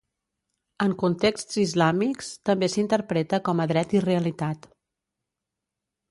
[0.83, 4.65] En contexts islàmics, també s'interpreta com a dret i realitat.